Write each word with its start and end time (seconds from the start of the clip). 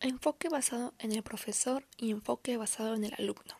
Enfoque 0.00 0.50
basado 0.50 0.92
en 0.98 1.12
el 1.12 1.22
profesor 1.22 1.86
y 1.96 2.10
enfoque 2.10 2.58
basado 2.58 2.94
en 2.94 3.04
el 3.04 3.14
alumno. 3.18 3.56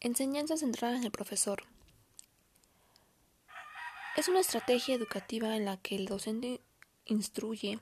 Enseñanza 0.00 0.56
centrada 0.56 0.96
en 0.96 1.04
el 1.04 1.12
profesor. 1.12 1.62
Es 4.16 4.26
una 4.26 4.40
estrategia 4.40 4.96
educativa 4.96 5.56
en 5.56 5.64
la 5.64 5.76
que 5.76 5.94
el 5.94 6.06
docente 6.06 6.60
instruye 7.04 7.78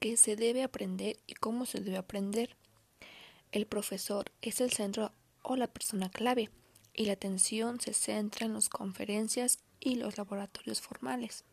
qué 0.00 0.16
se 0.16 0.34
debe 0.34 0.64
aprender 0.64 1.20
y 1.28 1.34
cómo 1.34 1.66
se 1.66 1.80
debe 1.80 1.98
aprender. 1.98 2.56
El 3.52 3.66
profesor 3.66 4.32
es 4.42 4.60
el 4.60 4.72
centro 4.72 5.12
o 5.42 5.54
la 5.54 5.68
persona 5.68 6.10
clave 6.10 6.50
y 6.94 7.04
la 7.04 7.12
atención 7.12 7.80
se 7.80 7.94
centra 7.94 8.44
en 8.44 8.54
las 8.54 8.68
conferencias 8.68 9.60
y 9.78 9.94
los 9.94 10.18
laboratorios 10.18 10.80
formales. 10.80 11.44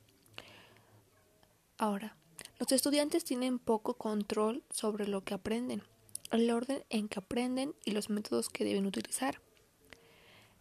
Ahora, 1.77 2.17
los 2.59 2.71
estudiantes 2.71 3.23
tienen 3.23 3.59
poco 3.59 3.95
control 3.95 4.63
sobre 4.71 5.07
lo 5.07 5.23
que 5.23 5.35
aprenden, 5.35 5.83
el 6.31 6.49
orden 6.49 6.83
en 6.89 7.07
que 7.07 7.19
aprenden 7.19 7.75
y 7.85 7.91
los 7.91 8.09
métodos 8.09 8.49
que 8.49 8.65
deben 8.65 8.85
utilizar. 8.85 9.41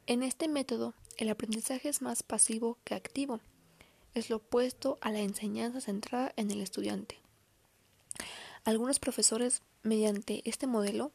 En 0.07 0.23
este 0.23 0.47
método, 0.47 0.95
el 1.17 1.31
aprendizaje 1.31 1.89
es 1.89 2.03
más 2.03 2.23
pasivo 2.23 2.79
que 2.85 2.95
activo. 2.95 3.41
Es 4.15 4.31
lo 4.31 4.37
opuesto 4.37 4.99
a 5.01 5.11
la 5.11 5.21
enseñanza 5.21 5.81
centrada 5.81 6.33
en 6.37 6.51
el 6.51 6.61
estudiante. 6.61 7.19
Algunos 8.65 8.99
profesores, 8.99 9.63
mediante 9.83 10.43
este 10.49 10.67
modelo, 10.67 11.13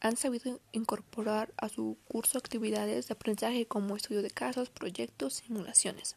han 0.00 0.16
sabido 0.16 0.60
incorporar 0.72 1.54
a 1.56 1.68
su 1.68 1.96
curso 2.08 2.38
actividades 2.38 3.08
de 3.08 3.12
aprendizaje 3.14 3.66
como 3.66 3.96
estudio 3.96 4.20
de 4.20 4.30
casos, 4.30 4.68
proyectos, 4.68 5.34
simulaciones. 5.34 6.16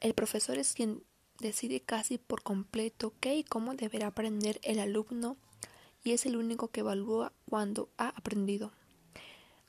El 0.00 0.14
profesor 0.14 0.58
es 0.58 0.74
quien 0.74 1.02
decide 1.40 1.80
casi 1.80 2.18
por 2.18 2.42
completo 2.42 3.14
qué 3.20 3.36
y 3.36 3.44
cómo 3.44 3.74
deberá 3.74 4.08
aprender 4.08 4.60
el 4.62 4.78
alumno 4.78 5.36
y 6.04 6.12
es 6.12 6.26
el 6.26 6.36
único 6.36 6.68
que 6.68 6.80
evalúa 6.80 7.32
cuando 7.48 7.88
ha 7.98 8.08
aprendido. 8.08 8.72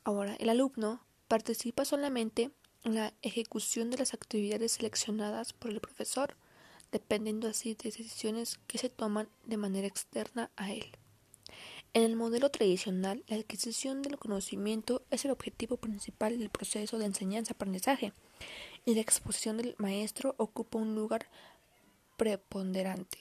Ahora, 0.04 0.36
el 0.40 0.50
alumno 0.50 1.04
participa 1.28 1.86
solamente 1.86 2.52
en 2.84 2.96
la 2.96 3.14
ejecución 3.22 3.90
de 3.90 3.98
las 3.98 4.14
actividades 4.14 4.74
seleccionadas 4.74 5.54
por 5.54 5.72
el 5.72 5.82
profesor, 5.82 6.36
dependiendo 6.92 7.48
así 7.48 7.76
de 7.76 7.92
decisiones 7.92 8.60
que 8.68 8.78
se 8.78 8.90
toman 8.90 9.30
de 9.46 9.58
manera 9.58 9.88
externa 9.88 10.50
a 10.56 10.72
él. 10.72 10.92
En 11.94 12.04
el 12.04 12.16
modelo 12.16 12.50
tradicional, 12.50 13.24
la 13.28 13.38
adquisición 13.38 14.04
del 14.04 14.18
conocimiento 14.18 15.02
es 15.10 15.26
el 15.26 15.32
objetivo 15.32 15.78
principal 15.78 16.38
del 16.38 16.50
proceso 16.50 17.00
de 17.00 17.06
enseñanza-aprendizaje 17.06 18.14
y 18.86 18.94
la 18.94 19.02
exposición 19.02 19.58
del 19.58 19.76
maestro 19.80 20.36
ocupa 20.38 20.78
un 20.78 20.94
lugar 20.94 21.30
preponderante. 22.20 23.18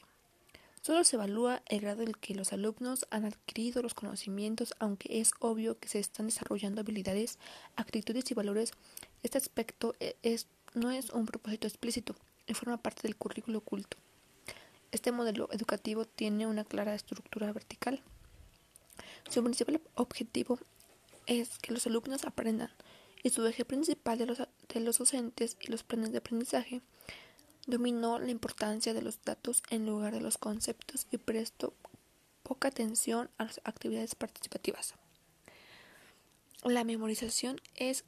Solo 0.82 1.04
se 1.04 1.16
evalúa 1.16 1.62
el 1.66 1.80
grado 1.80 2.02
en 2.02 2.12
que 2.12 2.34
los 2.34 2.52
alumnos 2.52 3.06
han 3.10 3.24
adquirido 3.24 3.80
los 3.80 3.94
conocimientos, 3.94 4.74
aunque 4.80 5.20
es 5.20 5.30
obvio 5.38 5.78
que 5.78 5.88
se 5.88 6.00
están 6.00 6.26
desarrollando 6.26 6.80
habilidades, 6.80 7.38
actitudes 7.76 8.28
y 8.30 8.34
valores. 8.34 8.72
Este 9.22 9.38
aspecto 9.38 9.94
e-, 10.00 10.16
no 10.74 10.90
es 10.90 11.10
un 11.10 11.26
propósito 11.26 11.68
explícito 11.68 12.16
y 12.46 12.54
forma 12.54 12.76
parte 12.78 13.02
del 13.02 13.16
currículo 13.16 13.58
oculto. 13.58 13.96
Este 14.90 15.12
modelo 15.12 15.48
educativo 15.52 16.04
tiene 16.04 16.46
una 16.48 16.64
clara 16.64 16.94
estructura 16.94 17.52
vertical. 17.52 18.02
Su 19.30 19.44
principal 19.44 19.80
objetivo 19.94 20.58
es 21.26 21.58
que 21.58 21.72
los 21.72 21.86
alumnos 21.86 22.24
aprendan 22.24 22.72
y 23.22 23.30
su 23.30 23.46
eje 23.46 23.64
principal 23.64 24.18
de 24.18 24.26
los, 24.26 24.38
de 24.38 24.80
los 24.80 24.98
docentes 24.98 25.56
y 25.60 25.70
los 25.70 25.84
planes 25.84 26.10
de 26.10 26.18
aprendizaje 26.18 26.82
dominó 27.68 28.18
la 28.18 28.30
importancia 28.30 28.94
de 28.94 29.02
los 29.02 29.22
datos 29.22 29.62
en 29.68 29.84
lugar 29.84 30.14
de 30.14 30.22
los 30.22 30.38
conceptos 30.38 31.06
y 31.10 31.18
prestó 31.18 31.74
poca 32.42 32.68
atención 32.68 33.28
a 33.36 33.44
las 33.44 33.60
actividades 33.62 34.14
participativas. 34.14 34.94
La 36.64 36.82
memorización 36.82 37.60
es 37.76 38.04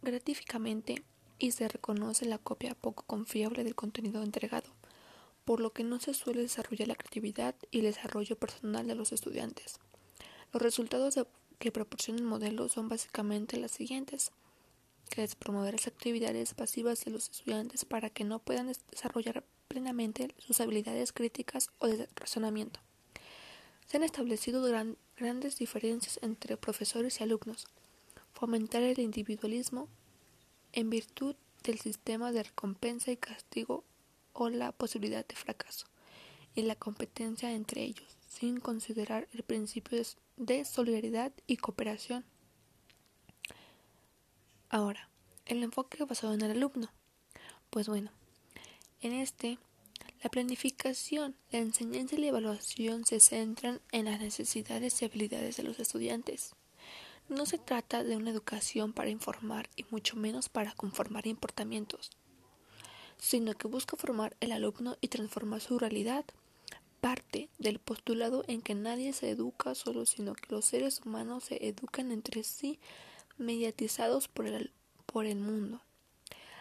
gratificamente 0.00 1.04
y 1.38 1.52
se 1.52 1.68
reconoce 1.68 2.24
la 2.24 2.38
copia 2.38 2.74
poco 2.74 3.04
confiable 3.06 3.64
del 3.64 3.74
contenido 3.74 4.22
entregado, 4.22 4.70
por 5.44 5.60
lo 5.60 5.74
que 5.74 5.84
no 5.84 6.00
se 6.00 6.14
suele 6.14 6.40
desarrollar 6.40 6.88
la 6.88 6.96
creatividad 6.96 7.54
y 7.70 7.80
el 7.80 7.84
desarrollo 7.84 8.36
personal 8.36 8.86
de 8.86 8.94
los 8.94 9.12
estudiantes. 9.12 9.78
Los 10.54 10.62
resultados 10.62 11.18
que 11.58 11.70
proporciona 11.70 12.20
el 12.20 12.26
modelo 12.26 12.70
son 12.70 12.88
básicamente 12.88 13.58
las 13.58 13.72
siguientes 13.72 14.32
que 15.10 15.24
es 15.24 15.34
promover 15.34 15.74
las 15.74 15.86
actividades 15.86 16.54
pasivas 16.54 17.04
de 17.04 17.10
los 17.10 17.28
estudiantes 17.28 17.84
para 17.84 18.08
que 18.08 18.24
no 18.24 18.38
puedan 18.38 18.72
desarrollar 18.90 19.44
plenamente 19.68 20.34
sus 20.38 20.60
habilidades 20.60 21.12
críticas 21.12 21.68
o 21.78 21.86
de 21.86 22.08
razonamiento. 22.16 22.80
Se 23.86 23.96
han 23.96 24.04
establecido 24.04 24.62
grandes 25.16 25.58
diferencias 25.58 26.18
entre 26.22 26.56
profesores 26.56 27.20
y 27.20 27.24
alumnos. 27.24 27.66
Fomentar 28.32 28.82
el 28.82 29.00
individualismo 29.00 29.88
en 30.72 30.90
virtud 30.90 31.34
del 31.64 31.78
sistema 31.80 32.32
de 32.32 32.44
recompensa 32.44 33.10
y 33.10 33.16
castigo 33.16 33.84
o 34.32 34.48
la 34.48 34.72
posibilidad 34.72 35.26
de 35.26 35.34
fracaso 35.34 35.86
y 36.54 36.62
la 36.62 36.74
competencia 36.74 37.52
entre 37.52 37.82
ellos, 37.82 38.16
sin 38.28 38.60
considerar 38.60 39.28
el 39.32 39.42
principio 39.42 40.00
de 40.36 40.64
solidaridad 40.64 41.32
y 41.46 41.56
cooperación. 41.56 42.24
Ahora, 44.72 45.08
el 45.46 45.64
enfoque 45.64 46.04
basado 46.04 46.32
en 46.32 46.42
el 46.42 46.52
alumno. 46.52 46.92
Pues 47.70 47.88
bueno, 47.88 48.12
en 49.00 49.12
este, 49.12 49.58
la 50.22 50.30
planificación, 50.30 51.34
la 51.50 51.58
enseñanza 51.58 52.14
y 52.14 52.18
la 52.18 52.28
evaluación 52.28 53.04
se 53.04 53.18
centran 53.18 53.80
en 53.90 54.04
las 54.04 54.20
necesidades 54.20 55.02
y 55.02 55.06
habilidades 55.06 55.56
de 55.56 55.64
los 55.64 55.80
estudiantes. 55.80 56.54
No 57.28 57.46
se 57.46 57.58
trata 57.58 58.04
de 58.04 58.16
una 58.16 58.30
educación 58.30 58.92
para 58.92 59.10
informar 59.10 59.68
y 59.74 59.86
mucho 59.90 60.14
menos 60.14 60.48
para 60.48 60.72
conformar 60.72 61.24
comportamientos, 61.24 62.10
sino 63.18 63.54
que 63.54 63.66
busca 63.66 63.96
formar 63.96 64.36
el 64.38 64.52
alumno 64.52 64.96
y 65.00 65.08
transformar 65.08 65.60
su 65.60 65.80
realidad. 65.80 66.24
Parte 67.00 67.48
del 67.58 67.80
postulado 67.80 68.44
en 68.46 68.62
que 68.62 68.76
nadie 68.76 69.12
se 69.14 69.30
educa 69.30 69.74
solo, 69.74 70.06
sino 70.06 70.34
que 70.34 70.54
los 70.54 70.64
seres 70.64 71.00
humanos 71.04 71.44
se 71.44 71.66
educan 71.66 72.12
entre 72.12 72.44
sí 72.44 72.78
mediatizados 73.40 74.28
por 74.28 74.46
el, 74.46 74.72
por 75.06 75.26
el 75.26 75.40
mundo. 75.40 75.80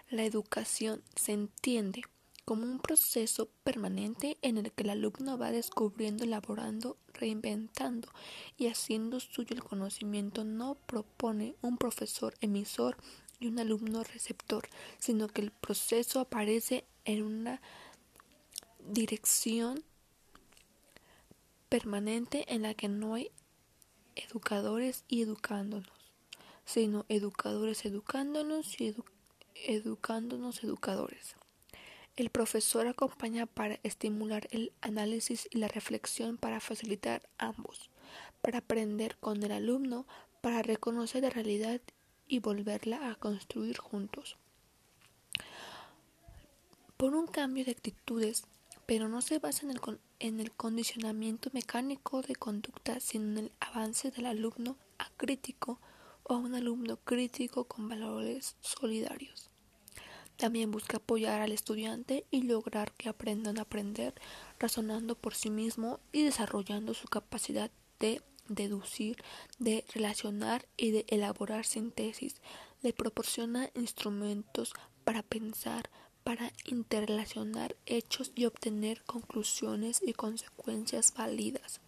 La 0.10 0.24
educación 0.24 1.04
se 1.16 1.34
entiende 1.34 2.02
como 2.46 2.64
un 2.64 2.80
proceso 2.80 3.48
permanente 3.64 4.40
en 4.42 4.58
el 4.58 4.72
que 4.72 4.82
el 4.82 4.90
alumno 4.90 5.38
va 5.38 5.52
descubriendo, 5.52 6.24
elaborando, 6.24 6.98
reinventando 7.14 8.10
y 8.58 8.68
haciendo 8.68 9.20
suyo 9.20 9.56
el 9.56 9.64
conocimiento. 9.64 10.44
No 10.44 10.74
propone 10.88 11.54
un 11.62 11.78
profesor 11.78 12.34
emisor 12.42 12.98
y 13.40 13.48
un 13.48 13.60
alumno 13.60 14.04
receptor, 14.04 14.68
sino 14.98 15.28
que 15.28 15.42
el 15.42 15.52
proceso 15.52 16.20
aparece 16.20 16.86
en 17.06 17.22
una 17.22 17.62
dirección 18.80 19.84
permanente 21.70 22.52
en 22.52 22.64
la 22.64 22.74
que 22.74 22.88
no 22.88 23.14
hay 23.14 23.30
educadores 24.16 25.04
y 25.08 25.22
educándonos 25.22 25.99
sino 26.72 27.06
educadores 27.10 27.84
educándonos 27.86 28.80
y 28.80 28.96
educándonos 29.56 30.64
educadores. 30.64 31.36
El 32.16 32.30
profesor 32.30 32.86
acompaña 32.86 33.48
para 33.48 33.80
estimular 33.82 34.48
el 34.52 34.72
análisis 34.82 35.48
y 35.50 35.58
la 35.58 35.68
reflexión 35.68 36.38
para 36.38 36.60
facilitar 36.60 37.28
ambos, 37.40 37.90
para 38.44 38.60
aprender 38.60 39.18
con 39.18 39.42
el 39.42 39.52
alumno, 39.52 40.06
para 40.42 40.62
reconocer 40.62 41.24
la 41.24 41.32
realidad 41.32 41.82
y 42.28 42.38
volverla 42.38 43.10
a 43.10 43.16
construir 43.16 43.80
juntos. 43.80 44.38
Por 46.98 47.16
un 47.16 47.26
cambio 47.26 47.66
de 47.66 47.72
actitudes, 47.72 48.44
pero 48.86 49.10
no 49.10 49.24
se 49.24 49.40
basa 49.40 49.66
en 49.66 49.72
el, 49.72 49.80
en 50.20 50.40
el 50.40 50.52
condicionamiento 50.52 51.50
mecánico 51.52 52.22
de 52.22 52.36
conducta, 52.36 53.00
sino 53.00 53.26
en 53.32 53.38
el 53.46 53.52
avance 53.60 54.12
del 54.12 54.28
alumno 54.28 54.78
acrítico 55.00 55.80
o 56.24 56.34
a 56.34 56.38
un 56.38 56.56
alumno 56.56 56.98
crítico 56.98 57.66
con 57.66 57.90
valores 57.90 58.56
solidarios. 58.62 59.50
También 60.38 60.72
busca 60.72 60.98
apoyar 60.98 61.42
al 61.42 61.52
estudiante 61.52 62.26
y 62.32 62.44
lograr 62.44 62.94
que 62.94 63.10
aprendan 63.10 63.58
a 63.58 63.64
aprender 63.64 64.14
razonando 64.58 65.16
por 65.16 65.36
sí 65.36 65.50
mismo 65.50 66.00
y 66.14 66.24
desarrollando 66.24 66.94
su 66.94 67.10
capacidad 67.10 67.72
de 68.00 68.22
deducir, 68.48 69.22
de 69.58 69.84
relacionar 69.94 70.66
y 70.78 70.92
de 70.92 71.06
elaborar 71.10 71.66
síntesis. 71.66 72.42
Le 72.82 72.94
proporciona 72.94 73.70
instrumentos 73.76 74.74
para 75.04 75.24
pensar, 75.24 75.90
para 76.24 76.54
interrelacionar 76.66 77.76
hechos 77.86 78.32
y 78.34 78.46
obtener 78.46 79.04
conclusiones 79.04 80.02
y 80.02 80.14
consecuencias 80.14 81.14
válidas 81.14 81.82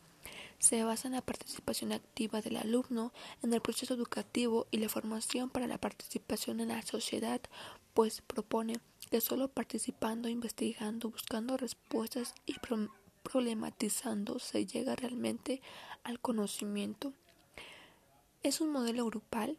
se 0.62 0.84
basa 0.84 1.08
en 1.08 1.16
la 1.16 1.22
participación 1.22 1.92
activa 1.92 2.40
del 2.40 2.58
alumno 2.58 3.12
en 3.42 3.52
el 3.52 3.62
proceso 3.62 3.96
educativo 3.96 4.68
y 4.70 4.78
la 4.78 4.90
formación 4.90 5.50
para 5.50 5.66
la 5.66 5.80
participación 5.80 6.60
en 6.60 6.70
la 6.70 6.84
sociedad, 6.84 7.42
pues 7.96 8.22
propone 8.22 8.80
que 9.10 9.22
solo 9.22 9.48
participando, 9.48 10.30
investigando, 10.30 11.10
buscando 11.10 11.58
respuestas 11.58 12.36
y 12.46 12.56
problematizando 13.24 14.38
se 14.38 14.68
llega 14.68 14.96
realmente 14.96 15.62
al 16.04 16.20
conocimiento. 16.20 17.14
Es 18.44 18.62
un 18.62 18.72
modelo 18.72 19.06
grupal 19.06 19.58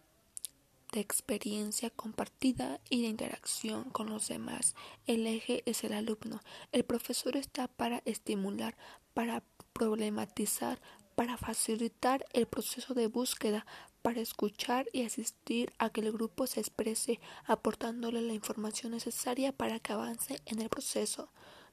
de 0.92 1.00
experiencia 1.00 1.90
compartida 1.90 2.80
y 2.90 3.02
de 3.02 3.08
interacción 3.08 3.90
con 3.90 4.08
los 4.08 4.28
demás. 4.28 4.76
El 5.06 5.26
eje 5.26 5.62
es 5.66 5.82
el 5.82 5.94
alumno. 5.94 6.40
El 6.70 6.84
profesor 6.84 7.36
está 7.36 7.66
para 7.66 8.02
estimular, 8.04 8.76
para 9.14 9.42
problematizar, 9.72 10.80
para 11.14 11.36
facilitar 11.36 12.24
el 12.32 12.46
proceso 12.46 12.94
de 12.94 13.06
búsqueda, 13.06 13.66
para 14.02 14.20
escuchar 14.20 14.86
y 14.92 15.04
asistir 15.04 15.72
a 15.78 15.90
que 15.90 16.00
el 16.00 16.12
grupo 16.12 16.46
se 16.46 16.60
exprese, 16.60 17.20
aportándole 17.44 18.22
la 18.22 18.32
información 18.34 18.92
necesaria 18.92 19.52
para 19.52 19.78
que 19.78 19.92
avance 19.92 20.40
en 20.46 20.60
el 20.60 20.68
proceso. 20.68 21.28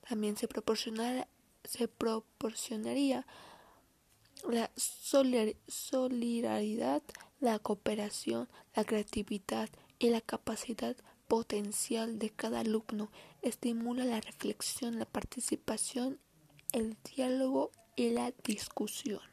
También 0.07 0.37
se, 0.37 0.47
se 1.63 1.87
proporcionaría 1.87 3.25
la 4.47 4.71
solidaridad, 5.67 7.01
la 7.39 7.59
cooperación, 7.59 8.47
la 8.75 8.83
creatividad 8.85 9.69
y 9.97 10.09
la 10.09 10.21
capacidad 10.21 10.95
potencial 11.27 12.19
de 12.19 12.29
cada 12.29 12.61
alumno. 12.61 13.09
Estimula 13.41 14.05
la 14.05 14.21
reflexión, 14.21 14.99
la 14.99 15.05
participación, 15.05 16.19
el 16.71 16.97
diálogo 17.15 17.71
y 17.99 18.11
la 18.11 18.31
discusión. 18.45 19.28